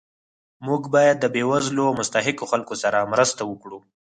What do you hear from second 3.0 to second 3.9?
مرسته وکړو